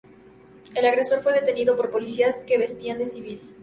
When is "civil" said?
3.05-3.39